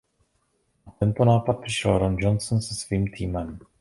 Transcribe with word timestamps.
Na 0.87 0.91
tento 0.99 1.25
nápad 1.25 1.53
přišel 1.53 1.97
Ron 1.97 2.15
Johnson 2.19 2.61
se 2.61 2.75
svým 2.75 3.07
týmem. 3.11 3.59